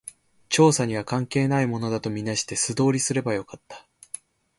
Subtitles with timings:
[0.49, 3.85] 調査には関係ないものだと見なして、素通りすればよかった